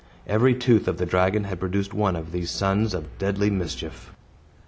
Every 0.25 0.55
tooth 0.55 0.87
of 0.87 0.97
the 0.97 1.05
dragon 1.05 1.43
had 1.43 1.59
produced 1.59 1.93
one 1.93 2.15
of 2.15 2.31
these 2.31 2.49
sons 2.49 2.95
of 2.95 3.15
deadly 3.19 3.51
mischief. 3.51 4.11